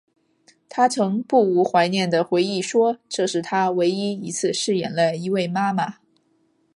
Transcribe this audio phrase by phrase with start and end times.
[0.67, 5.97] 她曾不无怀念的回忆说这是她唯一一次饰演了一位妈妈。